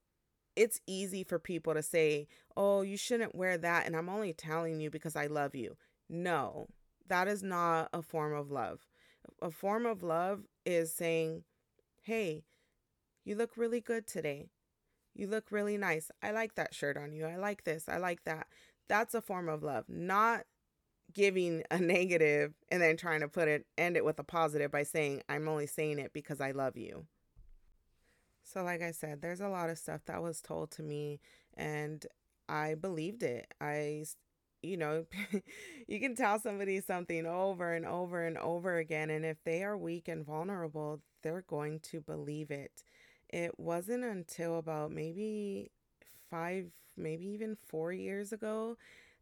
it's 0.58 0.80
easy 0.86 1.24
for 1.24 1.38
people 1.38 1.74
to 1.74 1.82
say, 1.82 2.26
"Oh, 2.56 2.82
you 2.82 2.96
shouldn't 2.96 3.34
wear 3.34 3.56
that 3.58 3.86
and 3.86 3.96
I'm 3.96 4.08
only 4.08 4.32
telling 4.32 4.80
you 4.80 4.90
because 4.90 5.16
I 5.16 5.26
love 5.26 5.54
you." 5.54 5.76
No 6.08 6.68
that 7.08 7.28
is 7.28 7.42
not 7.42 7.88
a 7.92 8.02
form 8.02 8.34
of 8.34 8.50
love. 8.50 8.86
A 9.42 9.50
form 9.50 9.86
of 9.86 10.02
love 10.02 10.42
is 10.64 10.92
saying, 10.92 11.44
hey, 12.02 12.44
you 13.24 13.34
look 13.34 13.56
really 13.56 13.80
good 13.80 14.06
today. 14.06 14.48
You 15.14 15.26
look 15.26 15.50
really 15.50 15.76
nice. 15.76 16.10
I 16.22 16.30
like 16.30 16.54
that 16.54 16.74
shirt 16.74 16.96
on 16.96 17.12
you. 17.12 17.26
I 17.26 17.36
like 17.36 17.64
this. 17.64 17.88
I 17.88 17.98
like 17.98 18.24
that. 18.24 18.46
That's 18.88 19.14
a 19.14 19.20
form 19.20 19.48
of 19.48 19.62
love, 19.62 19.84
not 19.88 20.44
giving 21.12 21.62
a 21.70 21.78
negative 21.78 22.54
and 22.70 22.80
then 22.80 22.96
trying 22.96 23.20
to 23.20 23.28
put 23.28 23.48
it 23.48 23.66
end 23.76 23.96
it 23.96 24.04
with 24.04 24.18
a 24.18 24.24
positive 24.24 24.70
by 24.70 24.82
saying 24.82 25.22
I'm 25.28 25.48
only 25.48 25.66
saying 25.66 25.98
it 25.98 26.12
because 26.12 26.40
I 26.40 26.52
love 26.52 26.76
you. 26.76 27.06
So 28.52 28.62
like 28.62 28.82
I 28.82 28.92
said, 28.92 29.20
there's 29.20 29.40
a 29.40 29.48
lot 29.48 29.70
of 29.70 29.78
stuff 29.78 30.00
that 30.06 30.22
was 30.22 30.40
told 30.40 30.70
to 30.72 30.82
me 30.82 31.20
and 31.56 32.04
I 32.48 32.74
believed 32.74 33.22
it. 33.22 33.52
I 33.60 34.04
you 34.62 34.76
know, 34.76 35.06
you 35.88 36.00
can 36.00 36.16
tell 36.16 36.40
somebody 36.40 36.80
something 36.80 37.26
over 37.26 37.74
and 37.74 37.86
over 37.86 38.26
and 38.26 38.36
over 38.38 38.78
again. 38.78 39.10
And 39.10 39.24
if 39.24 39.36
they 39.44 39.62
are 39.62 39.78
weak 39.78 40.08
and 40.08 40.24
vulnerable, 40.26 41.00
they're 41.22 41.44
going 41.48 41.80
to 41.80 42.00
believe 42.00 42.50
it. 42.50 42.82
It 43.28 43.58
wasn't 43.58 44.04
until 44.04 44.58
about 44.58 44.90
maybe 44.90 45.70
five, 46.30 46.66
maybe 46.96 47.26
even 47.26 47.56
four 47.68 47.92
years 47.92 48.32
ago 48.32 48.76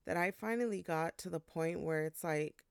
that 0.06 0.16
I 0.16 0.30
finally 0.30 0.83
got 0.83 1.18
to 1.18 1.30
the 1.30 1.40
point 1.40 1.80
where 1.80 2.04
it's 2.04 2.25
like, 2.25 2.62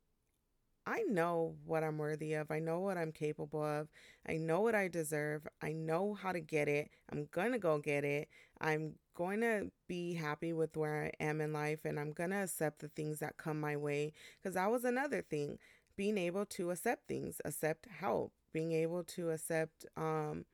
I 0.87 1.01
know 1.07 1.55
what 1.65 1.83
I'm 1.83 1.97
worthy 1.97 2.33
of. 2.33 2.51
I 2.51 2.59
know 2.59 2.79
what 2.79 2.97
I'm 2.97 3.11
capable 3.11 3.63
of. 3.63 3.87
I 4.27 4.37
know 4.37 4.61
what 4.61 4.75
I 4.75 4.87
deserve. 4.87 5.47
I 5.61 5.71
know 5.71 6.13
how 6.13 6.31
to 6.31 6.39
get 6.39 6.67
it. 6.67 6.91
I'm 7.11 7.27
going 7.31 7.53
to 7.53 7.59
go 7.59 7.79
get 7.79 8.03
it. 8.03 8.29
I'm 8.61 8.93
going 9.15 9.41
to 9.41 9.71
be 9.87 10.13
happy 10.13 10.53
with 10.53 10.77
where 10.77 11.05
I 11.05 11.23
am 11.23 11.41
in 11.41 11.53
life 11.53 11.85
and 11.85 11.99
I'm 11.99 12.11
going 12.11 12.29
to 12.31 12.43
accept 12.43 12.79
the 12.79 12.89
things 12.89 13.19
that 13.19 13.37
come 13.37 13.59
my 13.59 13.75
way. 13.77 14.13
Because 14.41 14.55
that 14.55 14.69
was 14.71 14.83
another 14.85 15.23
thing 15.23 15.57
being 15.97 16.17
able 16.17 16.45
to 16.45 16.71
accept 16.71 17.07
things, 17.07 17.41
accept 17.45 17.87
help, 17.89 18.33
being 18.53 18.71
able 18.73 19.03
to 19.03 19.31
accept, 19.31 19.85
um, 19.97 20.45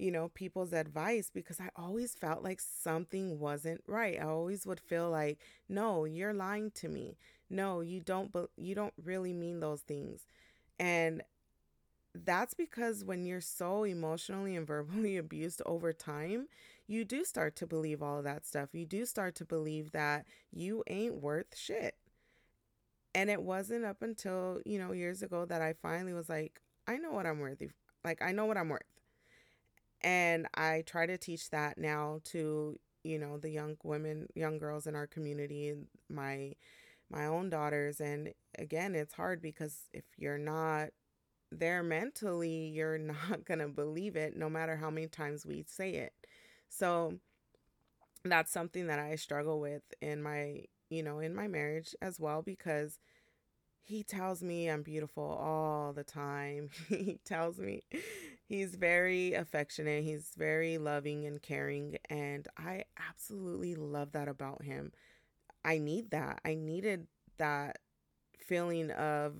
you 0.00 0.10
know, 0.10 0.28
people's 0.28 0.72
advice 0.72 1.30
because 1.32 1.60
I 1.60 1.68
always 1.76 2.14
felt 2.14 2.42
like 2.42 2.60
something 2.60 3.38
wasn't 3.38 3.82
right. 3.86 4.18
I 4.18 4.24
always 4.24 4.66
would 4.66 4.80
feel 4.80 5.10
like, 5.10 5.38
no, 5.68 6.06
you're 6.06 6.32
lying 6.32 6.70
to 6.76 6.88
me. 6.88 7.18
No, 7.50 7.80
you 7.80 8.00
don't 8.00 8.32
but 8.32 8.48
you 8.56 8.74
don't 8.74 8.94
really 9.04 9.34
mean 9.34 9.60
those 9.60 9.82
things. 9.82 10.26
And 10.78 11.22
that's 12.14 12.54
because 12.54 13.04
when 13.04 13.24
you're 13.26 13.40
so 13.42 13.84
emotionally 13.84 14.56
and 14.56 14.66
verbally 14.66 15.16
abused 15.18 15.60
over 15.66 15.92
time, 15.92 16.48
you 16.86 17.04
do 17.04 17.24
start 17.24 17.54
to 17.56 17.66
believe 17.66 18.02
all 18.02 18.18
of 18.18 18.24
that 18.24 18.46
stuff. 18.46 18.70
You 18.72 18.86
do 18.86 19.04
start 19.04 19.34
to 19.36 19.44
believe 19.44 19.92
that 19.92 20.24
you 20.50 20.82
ain't 20.88 21.16
worth 21.16 21.56
shit. 21.56 21.94
And 23.14 23.28
it 23.28 23.42
wasn't 23.42 23.84
up 23.84 24.02
until, 24.02 24.60
you 24.64 24.78
know, 24.78 24.92
years 24.92 25.22
ago 25.22 25.44
that 25.44 25.60
I 25.60 25.74
finally 25.74 26.12
was 26.12 26.28
like, 26.28 26.60
I 26.86 26.96
know 26.96 27.12
what 27.12 27.26
I'm 27.26 27.40
worthy. 27.40 27.70
Like 28.04 28.22
I 28.22 28.32
know 28.32 28.46
what 28.46 28.56
I'm 28.56 28.68
worth. 28.68 28.89
And 30.02 30.46
I 30.54 30.82
try 30.86 31.06
to 31.06 31.18
teach 31.18 31.50
that 31.50 31.78
now 31.78 32.20
to, 32.26 32.78
you 33.04 33.18
know, 33.18 33.38
the 33.38 33.50
young 33.50 33.76
women, 33.82 34.28
young 34.34 34.58
girls 34.58 34.86
in 34.86 34.94
our 34.94 35.06
community, 35.06 35.74
my 36.08 36.54
my 37.10 37.26
own 37.26 37.50
daughters 37.50 38.00
and 38.00 38.32
again, 38.58 38.94
it's 38.94 39.14
hard 39.14 39.42
because 39.42 39.88
if 39.92 40.04
you're 40.18 40.38
not 40.38 40.88
there 41.52 41.82
mentally, 41.82 42.68
you're 42.68 42.98
not 43.30 43.44
going 43.44 43.60
to 43.60 43.68
believe 43.68 44.16
it 44.16 44.36
no 44.36 44.50
matter 44.50 44.76
how 44.76 44.90
many 44.90 45.08
times 45.08 45.46
we 45.46 45.64
say 45.68 45.92
it. 45.96 46.12
So 46.70 47.14
that's 48.24 48.52
something 48.52 48.86
that 48.86 48.98
I 48.98 49.16
struggle 49.16 49.60
with 49.60 49.82
in 50.00 50.22
my, 50.22 50.64
you 50.90 51.02
know, 51.02 51.20
in 51.20 51.34
my 51.34 51.48
marriage 51.48 51.94
as 52.02 52.20
well 52.20 52.42
because 52.42 52.98
he 53.82 54.04
tells 54.04 54.42
me 54.42 54.68
I'm 54.68 54.82
beautiful 54.82 55.24
all 55.24 55.92
the 55.92 56.04
time. 56.04 56.70
he 56.88 57.18
tells 57.24 57.58
me 57.58 57.82
he's 58.50 58.74
very 58.74 59.32
affectionate, 59.34 60.02
he's 60.02 60.32
very 60.36 60.76
loving 60.76 61.24
and 61.24 61.40
caring, 61.40 61.98
and 62.10 62.48
I 62.58 62.84
absolutely 63.08 63.76
love 63.76 64.10
that 64.12 64.26
about 64.26 64.64
him. 64.64 64.90
I 65.64 65.78
need 65.78 66.10
that. 66.10 66.40
I 66.44 66.56
needed 66.56 67.06
that 67.38 67.78
feeling 68.44 68.90
of 68.90 69.36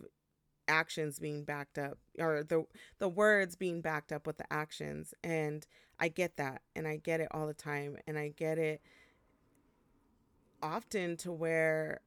actions 0.69 1.19
being 1.19 1.43
backed 1.43 1.77
up 1.77 1.99
or 2.21 2.45
the 2.45 2.65
the 2.99 3.09
words 3.09 3.57
being 3.57 3.81
backed 3.81 4.13
up 4.13 4.25
with 4.25 4.39
the 4.39 4.53
actions 4.53 5.13
and 5.25 5.67
I 5.99 6.07
get 6.07 6.37
that 6.37 6.63
and 6.77 6.87
I 6.87 6.99
get 6.99 7.19
it 7.19 7.27
all 7.33 7.49
the 7.49 7.55
time 7.55 7.97
and 8.07 8.17
I 8.17 8.29
get 8.29 8.57
it 8.57 8.81
often 10.63 11.17
to 11.19 11.33
where 11.33 12.03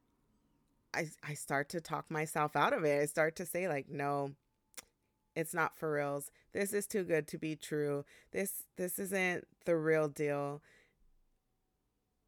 I 0.93 1.09
I 1.27 1.33
start 1.33 1.67
to 1.69 1.81
talk 1.81 2.09
myself 2.09 2.55
out 2.55 2.71
of 2.71 2.85
it. 2.85 3.01
I 3.01 3.05
start 3.07 3.35
to 3.37 3.45
say 3.45 3.67
like, 3.67 3.89
no, 3.89 4.31
it's 5.35 5.53
not 5.53 5.75
for 5.77 5.91
reals. 5.93 6.31
This 6.53 6.73
is 6.73 6.87
too 6.87 7.03
good 7.03 7.27
to 7.29 7.37
be 7.37 7.55
true. 7.55 8.05
This 8.31 8.63
this 8.77 8.99
isn't 8.99 9.47
the 9.65 9.75
real 9.75 10.07
deal. 10.07 10.61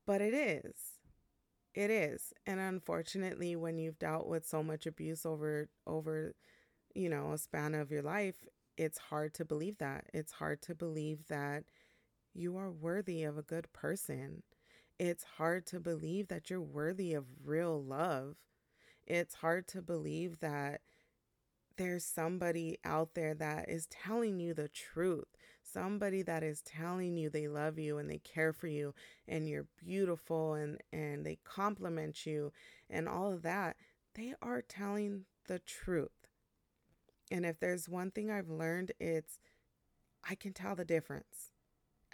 But 0.05 0.21
it 0.21 0.33
is. 0.33 0.75
It 1.73 1.91
is. 1.91 2.33
And 2.45 2.59
unfortunately, 2.59 3.55
when 3.55 3.77
you've 3.77 3.99
dealt 3.99 4.27
with 4.27 4.47
so 4.47 4.63
much 4.63 4.85
abuse 4.85 5.25
over 5.25 5.69
over 5.85 6.35
you 6.95 7.09
know, 7.09 7.33
a 7.33 7.37
span 7.37 7.75
of 7.75 7.91
your 7.91 8.01
life, 8.01 8.35
it's 8.77 8.97
hard 8.97 9.33
to 9.35 9.45
believe 9.45 9.77
that. 9.79 10.05
It's 10.13 10.33
hard 10.33 10.61
to 10.63 10.75
believe 10.75 11.27
that 11.29 11.65
you 12.33 12.57
are 12.57 12.71
worthy 12.71 13.23
of 13.23 13.37
a 13.37 13.43
good 13.43 13.71
person. 13.73 14.43
It's 14.99 15.25
hard 15.37 15.65
to 15.67 15.79
believe 15.79 16.29
that 16.29 16.49
you're 16.49 16.61
worthy 16.61 17.13
of 17.13 17.25
real 17.45 17.81
love 17.83 18.37
it's 19.07 19.35
hard 19.35 19.67
to 19.69 19.81
believe 19.81 20.39
that 20.39 20.81
there's 21.77 22.05
somebody 22.05 22.77
out 22.83 23.13
there 23.15 23.33
that 23.33 23.69
is 23.69 23.87
telling 23.87 24.39
you 24.39 24.53
the 24.53 24.67
truth. 24.69 25.27
Somebody 25.63 26.21
that 26.21 26.43
is 26.43 26.61
telling 26.61 27.17
you 27.17 27.29
they 27.29 27.47
love 27.47 27.77
you 27.77 27.97
and 27.97 28.09
they 28.09 28.19
care 28.19 28.53
for 28.53 28.67
you 28.67 28.93
and 29.27 29.49
you're 29.49 29.67
beautiful 29.83 30.53
and 30.53 30.79
and 30.93 31.25
they 31.25 31.37
compliment 31.43 32.25
you 32.25 32.51
and 32.89 33.09
all 33.09 33.33
of 33.33 33.41
that. 33.41 33.75
They 34.13 34.33
are 34.41 34.61
telling 34.61 35.25
the 35.47 35.59
truth. 35.59 36.09
And 37.31 37.45
if 37.45 37.59
there's 37.59 37.89
one 37.89 38.11
thing 38.11 38.31
I've 38.31 38.49
learned, 38.49 38.91
it's 38.99 39.39
I 40.27 40.35
can 40.35 40.53
tell 40.53 40.75
the 40.75 40.85
difference. 40.85 41.51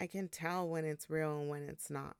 I 0.00 0.06
can 0.06 0.28
tell 0.28 0.66
when 0.66 0.84
it's 0.84 1.08
real 1.08 1.38
and 1.38 1.48
when 1.48 1.68
it's 1.68 1.90
not. 1.90 2.16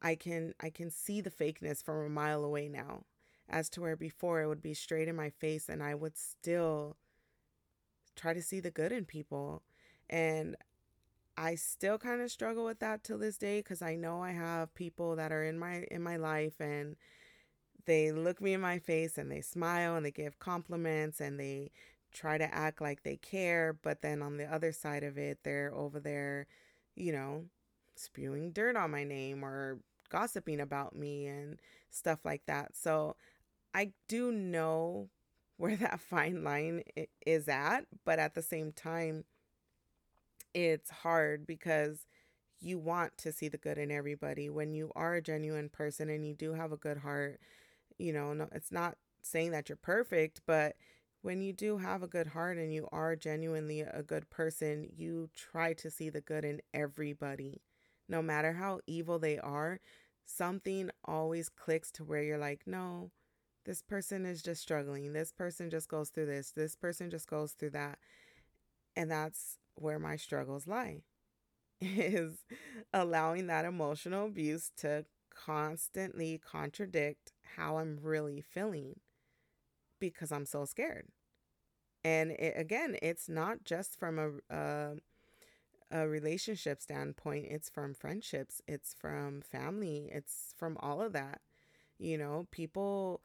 I 0.00 0.16
can 0.16 0.54
I 0.60 0.70
can 0.70 0.90
see 0.90 1.20
the 1.20 1.30
fakeness 1.30 1.82
from 1.84 2.04
a 2.04 2.08
mile 2.08 2.44
away 2.44 2.68
now 2.68 3.04
as 3.48 3.68
to 3.70 3.80
where 3.80 3.96
before 3.96 4.42
it 4.42 4.48
would 4.48 4.62
be 4.62 4.74
straight 4.74 5.08
in 5.08 5.16
my 5.16 5.30
face 5.30 5.68
and 5.68 5.82
I 5.82 5.94
would 5.94 6.16
still 6.16 6.96
try 8.16 8.34
to 8.34 8.42
see 8.42 8.60
the 8.60 8.70
good 8.70 8.92
in 8.92 9.04
people. 9.04 9.62
And 10.10 10.56
I 11.36 11.54
still 11.56 11.98
kind 11.98 12.22
of 12.22 12.30
struggle 12.30 12.64
with 12.64 12.80
that 12.80 13.04
till 13.04 13.18
this 13.18 13.38
day 13.38 13.62
cuz 13.62 13.82
I 13.82 13.96
know 13.96 14.22
I 14.22 14.32
have 14.32 14.74
people 14.74 15.16
that 15.16 15.32
are 15.32 15.44
in 15.44 15.58
my 15.58 15.86
in 15.90 16.02
my 16.02 16.16
life 16.16 16.60
and 16.60 16.96
they 17.86 18.12
look 18.12 18.40
me 18.40 18.54
in 18.54 18.60
my 18.60 18.78
face 18.78 19.18
and 19.18 19.30
they 19.30 19.40
smile 19.42 19.96
and 19.96 20.06
they 20.06 20.10
give 20.12 20.38
compliments 20.38 21.20
and 21.20 21.40
they 21.40 21.70
try 22.12 22.38
to 22.38 22.54
act 22.54 22.80
like 22.80 23.02
they 23.02 23.16
care, 23.16 23.72
but 23.74 24.02
then 24.02 24.22
on 24.22 24.36
the 24.38 24.46
other 24.46 24.72
side 24.72 25.04
of 25.04 25.18
it, 25.18 25.40
they're 25.44 25.72
over 25.74 26.00
there, 26.00 26.46
you 26.96 27.12
know, 27.12 27.46
spewing 27.96 28.52
dirt 28.52 28.76
on 28.76 28.90
my 28.90 29.04
name 29.04 29.44
or 29.44 29.80
gossiping 30.10 30.60
about 30.60 30.94
me 30.96 31.26
and 31.26 31.60
stuff 31.90 32.20
like 32.24 32.44
that. 32.46 32.76
So 32.76 33.16
I 33.74 33.92
do 34.08 34.32
know 34.32 35.08
where 35.56 35.76
that 35.76 36.00
fine 36.00 36.42
line 36.42 36.82
is 37.24 37.48
at, 37.48 37.86
but 38.04 38.18
at 38.18 38.34
the 38.34 38.42
same 38.42 38.72
time, 38.72 39.24
it's 40.54 40.90
hard 40.90 41.46
because 41.46 42.06
you 42.60 42.78
want 42.78 43.16
to 43.18 43.32
see 43.32 43.48
the 43.48 43.58
good 43.58 43.78
in 43.78 43.90
everybody. 43.90 44.50
When 44.50 44.74
you 44.74 44.92
are 44.94 45.14
a 45.14 45.22
genuine 45.22 45.68
person 45.68 46.08
and 46.08 46.26
you 46.26 46.34
do 46.34 46.54
have 46.54 46.72
a 46.72 46.76
good 46.76 46.98
heart, 46.98 47.40
you 47.98 48.12
know, 48.12 48.32
no, 48.32 48.48
it's 48.52 48.72
not 48.72 48.96
saying 49.22 49.52
that 49.52 49.68
you're 49.68 49.76
perfect, 49.76 50.40
but 50.46 50.76
when 51.22 51.40
you 51.40 51.52
do 51.52 51.78
have 51.78 52.02
a 52.02 52.08
good 52.08 52.28
heart 52.28 52.58
and 52.58 52.72
you 52.72 52.88
are 52.90 53.14
genuinely 53.14 53.80
a 53.80 54.02
good 54.02 54.28
person, 54.30 54.88
you 54.96 55.30
try 55.34 55.72
to 55.74 55.90
see 55.90 56.10
the 56.10 56.20
good 56.20 56.44
in 56.44 56.60
everybody. 56.74 57.62
No 58.08 58.20
matter 58.20 58.52
how 58.52 58.80
evil 58.86 59.18
they 59.18 59.38
are, 59.38 59.80
something 60.24 60.90
always 61.04 61.48
clicks 61.48 61.90
to 61.92 62.04
where 62.04 62.22
you're 62.22 62.38
like, 62.38 62.62
no, 62.66 63.10
this 63.64 63.82
person 63.82 64.26
is 64.26 64.42
just 64.42 64.62
struggling. 64.62 65.12
This 65.12 65.32
person 65.32 65.70
just 65.70 65.88
goes 65.88 66.10
through 66.10 66.26
this. 66.26 66.50
This 66.52 66.76
person 66.76 67.10
just 67.10 67.28
goes 67.28 67.52
through 67.52 67.70
that. 67.70 67.98
And 68.96 69.10
that's 69.10 69.58
where 69.74 69.98
my 69.98 70.16
struggles 70.16 70.66
lie 70.66 71.02
is 71.80 72.44
allowing 72.92 73.48
that 73.48 73.64
emotional 73.64 74.26
abuse 74.26 74.72
to 74.78 75.06
constantly 75.34 76.38
contradict 76.38 77.32
how 77.56 77.78
I'm 77.78 77.98
really 78.02 78.40
feeling 78.42 78.96
because 80.00 80.32
I'm 80.32 80.46
so 80.46 80.64
scared. 80.64 81.06
And 82.04 82.32
it, 82.32 82.54
again, 82.56 82.96
it's 83.02 83.28
not 83.28 83.64
just 83.64 83.98
from 83.98 84.18
a, 84.18 84.30
a 84.54 84.92
a 85.90 86.08
relationship 86.08 86.80
standpoint, 86.80 87.46
it's 87.50 87.68
from 87.68 87.94
friendships, 87.94 88.62
it's 88.66 88.94
from 88.94 89.42
family, 89.42 90.08
it's 90.12 90.54
from 90.56 90.76
all 90.80 91.00
of 91.02 91.12
that. 91.12 91.40
You 91.98 92.18
know, 92.18 92.46
people 92.50 93.22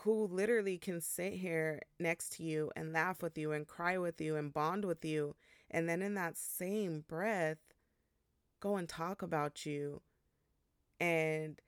who 0.00 0.26
literally 0.26 0.78
can 0.78 1.00
sit 1.00 1.34
here 1.34 1.80
next 2.00 2.32
to 2.34 2.42
you 2.42 2.70
and 2.74 2.92
laugh 2.92 3.22
with 3.22 3.36
you 3.36 3.52
and 3.52 3.66
cry 3.66 3.98
with 3.98 4.20
you 4.20 4.36
and 4.36 4.52
bond 4.52 4.84
with 4.84 5.04
you. 5.04 5.34
And 5.70 5.88
then 5.88 6.02
in 6.02 6.14
that 6.14 6.36
same 6.36 7.04
breath, 7.06 7.58
go 8.60 8.76
and 8.76 8.88
talk 8.88 9.22
about 9.22 9.66
you 9.66 10.00
and 10.98 11.60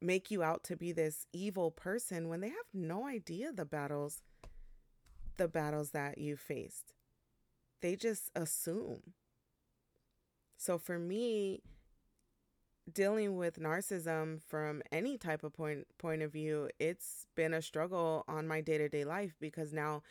make 0.00 0.30
you 0.30 0.42
out 0.42 0.62
to 0.64 0.76
be 0.76 0.92
this 0.92 1.26
evil 1.32 1.70
person 1.70 2.28
when 2.28 2.40
they 2.40 2.48
have 2.48 2.56
no 2.72 3.06
idea 3.06 3.52
the 3.52 3.64
battles 3.64 4.22
the 5.38 5.48
battles 5.48 5.90
that 5.90 6.18
you 6.18 6.36
faced. 6.36 6.92
They 7.80 7.94
just 7.94 8.30
assume. 8.34 9.14
So 10.56 10.78
for 10.78 10.98
me, 10.98 11.62
dealing 12.92 13.36
with 13.36 13.60
narcissism 13.60 14.40
from 14.42 14.82
any 14.90 15.18
type 15.18 15.44
of 15.44 15.52
point 15.52 15.86
point 15.98 16.22
of 16.22 16.32
view, 16.32 16.70
it's 16.78 17.26
been 17.34 17.54
a 17.54 17.62
struggle 17.62 18.24
on 18.28 18.48
my 18.48 18.60
day-to-day 18.60 19.04
life 19.04 19.34
because 19.40 19.72
now 19.72 20.02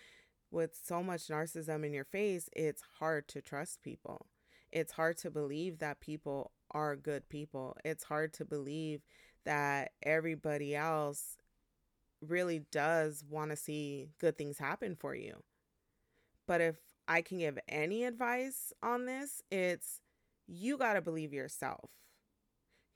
with 0.51 0.79
so 0.81 1.03
much 1.03 1.27
narcissism 1.27 1.85
in 1.85 1.93
your 1.93 2.05
face, 2.05 2.49
it's 2.55 2.83
hard 2.99 3.27
to 3.29 3.41
trust 3.41 3.81
people. 3.81 4.27
It's 4.71 4.93
hard 4.93 5.17
to 5.19 5.31
believe 5.31 5.79
that 5.79 5.99
people 5.99 6.51
are 6.71 6.95
good 6.95 7.29
people. 7.29 7.75
It's 7.83 8.03
hard 8.03 8.33
to 8.33 8.45
believe 8.45 9.01
that 9.45 9.91
everybody 10.03 10.75
else 10.75 11.37
really 12.21 12.65
does 12.71 13.23
want 13.29 13.51
to 13.51 13.55
see 13.55 14.09
good 14.19 14.37
things 14.37 14.57
happen 14.57 14.95
for 14.95 15.15
you. 15.15 15.43
But 16.47 16.61
if 16.61 16.75
I 17.07 17.21
can 17.21 17.39
give 17.39 17.57
any 17.67 18.03
advice 18.03 18.73
on 18.83 19.05
this, 19.05 19.41
it's 19.51 20.01
you 20.47 20.77
got 20.77 20.93
to 20.93 21.01
believe 21.01 21.33
yourself. 21.33 21.89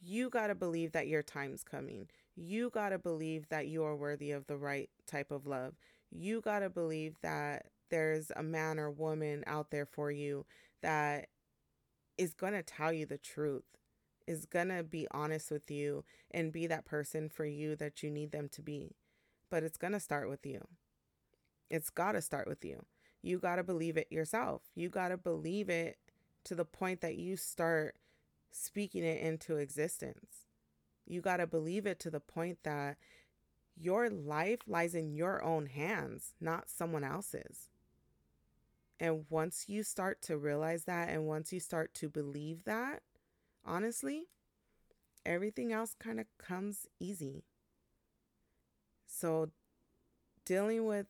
You 0.03 0.29
got 0.29 0.48
to 0.48 0.55
believe 0.55 0.93
that 0.93 1.08
your 1.08 1.22
time's 1.22 1.63
coming. 1.63 2.08
You 2.36 2.70
got 2.72 2.89
to 2.89 2.98
believe 2.98 3.48
that 3.50 3.67
you 3.67 3.84
are 3.84 3.96
worthy 3.96 4.31
of 4.31 4.48
the 4.48 4.58
right 4.58 4.89
type 5.05 5.31
of 5.31 5.46
love. 5.46 5.75
You 6.10 6.41
got 6.41 6.60
to 6.60 6.70
believe 6.70 7.17
that 7.22 7.67
there's 7.89 8.31
a 8.36 8.41
man 8.41 8.79
or 8.79 8.89
woman 8.89 9.43
out 9.46 9.70
there 9.70 9.86
for 9.86 10.12
you 10.12 10.46
that 10.81 11.27
is 12.17 12.34
going 12.34 12.53
to 12.53 12.63
tell 12.63 12.91
you 12.91 13.05
the 13.05 13.17
truth, 13.17 13.63
is 14.27 14.46
going 14.46 14.70
to 14.70 14.84
be 14.84 15.08
honest 15.12 15.51
with 15.51 15.70
you 15.70 16.03
and 16.31 16.51
be 16.51 16.67
that 16.67 16.86
person 16.86 17.29
for 17.29 17.46
you 17.46 17.75
that 17.75 18.01
you 18.01 18.10
need 18.10 18.31
them 18.31 18.50
to 18.50 18.62
be. 18.62 18.96
But 19.50 19.63
it's 19.63 19.77
going 19.77 19.93
to 19.93 20.00
start 20.00 20.29
with 20.29 20.46
you. 20.46 20.67
It's 21.70 21.89
got 21.89 22.13
to 22.13 22.22
start 22.22 22.48
with 22.48 22.65
you. 22.65 22.86
You 23.22 23.38
got 23.38 23.58
to 23.58 23.63
believe 23.63 23.98
it 23.98 24.08
yourself. 24.10 24.63
You 24.74 24.89
got 24.89 25.10
to 25.10 25.17
believe 25.17 25.70
it 25.70 25.98
to 26.46 26.55
the 26.55 26.65
point 26.65 27.01
that 27.01 27.17
you 27.17 27.38
start 27.38 27.96
speaking 28.51 29.03
it 29.03 29.22
into 29.22 29.58
existence. 29.58 30.46
You 31.05 31.22
got 31.22 31.38
to 31.38 31.48
believe 31.48 31.86
it 31.86 32.00
to 32.01 32.10
the 32.10 32.20
point 32.20 32.60
that 32.63 32.98
your 33.75 34.10
life 34.10 34.60
lies 34.67 34.93
in 34.93 35.13
your 35.13 35.43
own 35.43 35.65
hands, 35.67 36.34
not 36.39 36.70
someone 36.70 37.03
else's. 37.03 37.70
And 39.00 39.25
once 39.29 39.65
you 39.67 39.81
start 39.84 40.22
to 40.24 40.38
realize 40.38 40.84
that, 40.86 41.10
and 41.10 41.25
once 41.25 41.51
you 41.51 41.60
start 41.60 41.93
to 41.96 42.10
believe 42.10 42.65
that, 42.65 43.01
honestly, 43.65 44.27
everything 45.25 45.74
else 45.74 45.96
kind 45.98 46.20
of 46.20 46.27
comes 46.38 46.86
easy. 47.00 47.43
So, 49.08 49.50
dealing 50.46 50.86
with 50.86 51.08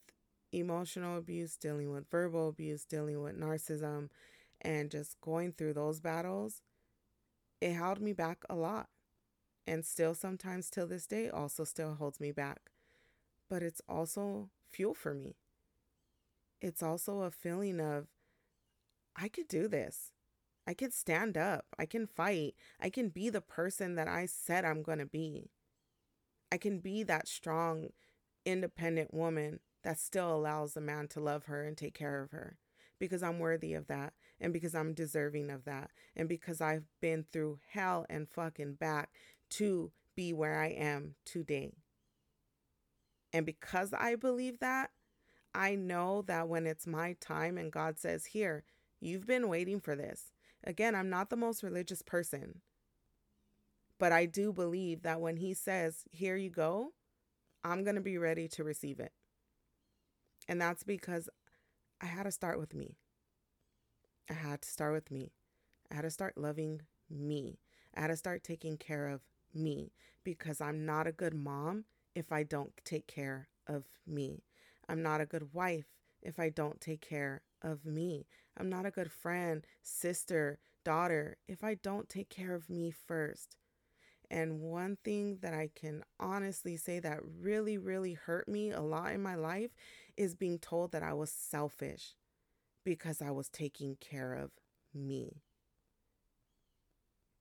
emotional 0.53 1.17
abuse, 1.17 1.57
dealing 1.57 1.91
with 1.91 2.09
verbal 2.09 2.49
abuse, 2.49 2.85
dealing 2.85 3.21
with 3.21 3.39
narcissism, 3.39 4.09
and 4.61 4.89
just 4.89 5.19
going 5.21 5.51
through 5.51 5.73
those 5.73 5.99
battles, 5.99 6.61
it 7.61 7.73
held 7.73 8.01
me 8.01 8.13
back 8.13 8.43
a 8.49 8.55
lot. 8.55 8.89
And 9.67 9.85
still, 9.85 10.15
sometimes 10.15 10.69
till 10.69 10.87
this 10.87 11.07
day, 11.07 11.29
also 11.29 11.63
still 11.63 11.95
holds 11.95 12.19
me 12.19 12.31
back. 12.31 12.71
But 13.49 13.63
it's 13.63 13.81
also 13.87 14.49
fuel 14.71 14.93
for 14.93 15.13
me 15.13 15.35
it's 16.61 16.83
also 16.83 17.21
a 17.21 17.31
feeling 17.31 17.79
of 17.81 18.07
I 19.15 19.27
could 19.27 19.47
do 19.47 19.67
this. 19.67 20.13
I 20.67 20.73
could 20.73 20.93
stand 20.93 21.37
up. 21.37 21.65
I 21.77 21.85
can 21.85 22.05
fight. 22.05 22.53
I 22.79 22.89
can 22.89 23.09
be 23.09 23.29
the 23.29 23.41
person 23.41 23.95
that 23.95 24.07
I 24.07 24.27
said 24.27 24.63
I'm 24.63 24.83
going 24.83 24.99
to 24.99 25.05
be. 25.05 25.49
I 26.51 26.57
can 26.57 26.79
be 26.79 27.03
that 27.03 27.27
strong, 27.27 27.89
independent 28.45 29.13
woman 29.13 29.59
that 29.83 29.99
still 29.99 30.33
allows 30.33 30.77
a 30.77 30.81
man 30.81 31.07
to 31.09 31.19
love 31.19 31.45
her 31.45 31.63
and 31.63 31.75
take 31.75 31.95
care 31.95 32.21
of 32.21 32.31
her 32.31 32.57
because 32.99 33.23
I'm 33.23 33.39
worthy 33.39 33.73
of 33.73 33.87
that 33.87 34.13
and 34.41 34.51
because 34.51 34.75
I'm 34.75 34.93
deserving 34.93 35.49
of 35.49 35.65
that 35.65 35.91
and 36.15 36.27
because 36.27 36.59
I've 36.59 36.85
been 36.99 37.25
through 37.31 37.59
hell 37.69 38.05
and 38.09 38.27
fucking 38.27 38.73
back 38.73 39.11
to 39.51 39.91
be 40.15 40.33
where 40.33 40.59
I 40.59 40.67
am 40.67 41.15
today. 41.25 41.75
And 43.31 43.45
because 43.45 43.93
I 43.93 44.15
believe 44.15 44.59
that, 44.59 44.89
I 45.53 45.75
know 45.75 46.23
that 46.23 46.47
when 46.47 46.65
it's 46.65 46.87
my 46.87 47.15
time 47.21 47.57
and 47.57 47.71
God 47.71 47.99
says, 47.99 48.25
Here, 48.25 48.63
you've 48.99 49.27
been 49.27 49.47
waiting 49.47 49.79
for 49.79 49.95
this. 49.95 50.31
Again, 50.63 50.95
I'm 50.95 51.09
not 51.09 51.29
the 51.29 51.37
most 51.37 51.63
religious 51.63 52.01
person, 52.01 52.61
but 53.99 54.11
I 54.11 54.25
do 54.25 54.51
believe 54.51 55.03
that 55.03 55.21
when 55.21 55.37
He 55.37 55.53
says, 55.53 56.03
Here 56.11 56.35
you 56.35 56.49
go, 56.49 56.93
I'm 57.63 57.83
going 57.83 57.95
to 57.95 58.01
be 58.01 58.17
ready 58.17 58.47
to 58.49 58.63
receive 58.63 58.99
it. 58.99 59.11
And 60.47 60.59
that's 60.59 60.83
because 60.83 61.29
I 62.01 62.07
had 62.07 62.23
to 62.23 62.31
start 62.31 62.59
with 62.59 62.73
me. 62.73 62.97
I 64.29 64.33
had 64.33 64.61
to 64.61 64.69
start 64.69 64.93
with 64.93 65.11
me. 65.11 65.31
I 65.91 65.95
had 65.95 66.03
to 66.03 66.09
start 66.11 66.37
loving 66.37 66.81
me. 67.09 67.59
I 67.95 68.01
had 68.01 68.07
to 68.07 68.15
start 68.15 68.43
taking 68.43 68.77
care 68.77 69.07
of 69.07 69.21
me 69.53 69.91
because 70.23 70.61
I'm 70.61 70.85
not 70.85 71.07
a 71.07 71.11
good 71.11 71.33
mom 71.33 71.85
if 72.15 72.31
I 72.31 72.43
don't 72.43 72.71
take 72.85 73.07
care 73.07 73.49
of 73.67 73.85
me. 74.07 74.43
I'm 74.87 75.01
not 75.01 75.21
a 75.21 75.25
good 75.25 75.53
wife 75.53 75.87
if 76.21 76.39
I 76.39 76.49
don't 76.49 76.79
take 76.79 77.01
care 77.01 77.41
of 77.61 77.85
me. 77.85 78.27
I'm 78.57 78.69
not 78.69 78.85
a 78.85 78.91
good 78.91 79.11
friend, 79.11 79.65
sister, 79.81 80.59
daughter 80.83 81.37
if 81.47 81.63
I 81.63 81.75
don't 81.75 82.09
take 82.09 82.29
care 82.29 82.53
of 82.53 82.69
me 82.69 82.91
first. 82.91 83.57
And 84.29 84.61
one 84.61 84.97
thing 85.03 85.39
that 85.41 85.53
I 85.53 85.69
can 85.75 86.05
honestly 86.19 86.77
say 86.77 86.99
that 86.99 87.19
really, 87.21 87.77
really 87.77 88.13
hurt 88.13 88.47
me 88.47 88.71
a 88.71 88.81
lot 88.81 89.11
in 89.11 89.21
my 89.21 89.35
life 89.35 89.71
is 90.15 90.35
being 90.35 90.57
told 90.57 90.93
that 90.93 91.03
I 91.03 91.11
was 91.13 91.31
selfish 91.31 92.15
because 92.83 93.21
I 93.21 93.31
was 93.31 93.49
taking 93.49 93.97
care 93.99 94.33
of 94.33 94.51
me. 94.93 95.43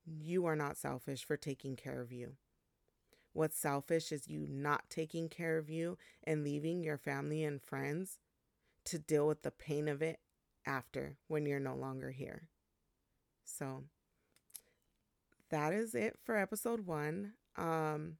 You 0.04 0.46
are 0.46 0.56
not 0.56 0.76
selfish 0.76 1.24
for 1.24 1.36
taking 1.36 1.76
care 1.76 2.00
of 2.00 2.12
you. 2.12 2.34
What's 3.32 3.58
selfish 3.58 4.10
is 4.10 4.28
you 4.28 4.46
not 4.48 4.90
taking 4.90 5.28
care 5.28 5.56
of 5.56 5.70
you 5.70 5.98
and 6.24 6.42
leaving 6.42 6.82
your 6.82 6.98
family 6.98 7.44
and 7.44 7.62
friends 7.62 8.18
to 8.86 8.98
deal 8.98 9.26
with 9.26 9.42
the 9.42 9.52
pain 9.52 9.88
of 9.88 10.02
it 10.02 10.18
after 10.66 11.16
when 11.28 11.46
you're 11.46 11.60
no 11.60 11.74
longer 11.74 12.10
here. 12.10 12.48
So 13.44 13.84
that 15.50 15.72
is 15.72 15.94
it 15.94 16.18
for 16.24 16.36
episode 16.36 16.86
one. 16.86 17.34
Um, 17.56 18.16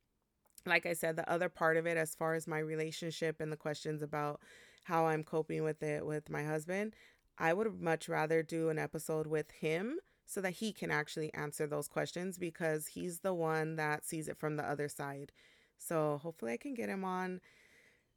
like 0.67 0.87
I 0.87 0.93
said, 0.93 1.17
the 1.17 1.31
other 1.31 1.49
part 1.49 1.77
of 1.77 1.87
it, 1.87 1.97
as 1.97 2.15
far 2.15 2.35
as 2.35 2.47
my 2.47 2.59
relationship 2.59 3.41
and 3.41 3.51
the 3.51 3.57
questions 3.57 4.03
about 4.03 4.41
how 4.85 5.07
I'm 5.07 5.25
coping 5.25 5.63
with 5.63 5.83
it 5.83 6.05
with 6.05 6.31
my 6.31 6.45
husband, 6.45 6.95
I 7.39 7.53
would 7.53 7.81
much 7.81 8.09
rather 8.09 8.43
do 8.43 8.69
an 8.69 8.79
episode 8.79 9.27
with 9.27 9.51
him 9.51 9.99
so 10.27 10.41
that 10.41 10.53
he 10.55 10.73
can 10.73 10.91
actually 10.91 11.33
answer 11.35 11.67
those 11.67 11.89
questions 11.89 12.39
because 12.39 12.89
he's 12.89 13.21
the 13.21 13.35
one 13.35 13.77
that 13.77 14.05
sees 14.05 14.29
it 14.29 14.39
from 14.39 14.57
the 14.57 14.69
other 14.69 14.89
side. 14.89 15.33
So 15.79 16.21
hopefully 16.23 16.53
I 16.53 16.57
can 16.57 16.75
get 16.75 16.89
him 16.89 17.05
on 17.05 17.41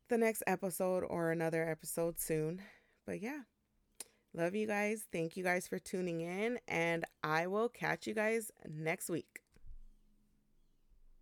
the 0.09 0.17
next 0.17 0.43
episode 0.45 1.03
or 1.07 1.31
another 1.31 1.67
episode 1.67 2.19
soon. 2.19 2.61
But 3.05 3.21
yeah, 3.21 3.41
love 4.33 4.55
you 4.55 4.67
guys. 4.67 5.05
Thank 5.11 5.37
you 5.37 5.43
guys 5.43 5.67
for 5.67 5.79
tuning 5.79 6.21
in, 6.21 6.59
and 6.67 7.05
I 7.23 7.47
will 7.47 7.69
catch 7.69 8.05
you 8.05 8.13
guys 8.13 8.51
next 8.67 9.09
week. 9.09 9.42